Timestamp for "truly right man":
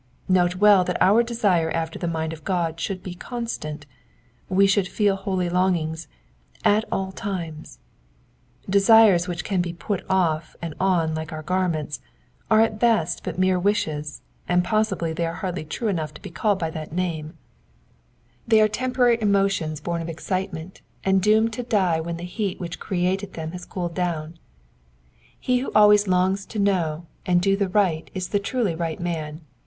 28.39-29.41